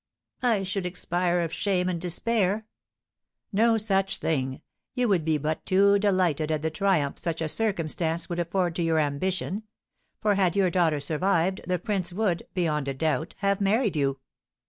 "I 0.41 0.63
should 0.63 0.87
expire 0.87 1.41
of 1.41 1.53
shame 1.53 1.87
and 1.87 2.01
despair!" 2.01 2.65
"No 3.53 3.77
such 3.77 4.17
thing! 4.17 4.63
You 4.95 5.07
would 5.09 5.23
be 5.23 5.37
but 5.37 5.63
too 5.63 5.99
delighted 5.99 6.51
at 6.51 6.63
the 6.63 6.71
triumph 6.71 7.19
such 7.19 7.39
a 7.39 7.47
circumstance 7.47 8.27
would 8.27 8.39
afford 8.39 8.75
to 8.77 8.81
your 8.81 8.97
ambition; 8.97 9.61
for 10.19 10.33
had 10.33 10.55
your 10.55 10.71
daughter 10.71 10.99
survived, 11.01 11.61
the 11.67 11.77
prince 11.77 12.11
would, 12.11 12.47
beyond 12.55 12.87
a 12.87 12.95
doubt, 12.95 13.35
have 13.45 13.61
married 13.61 13.95
you." 13.95 14.17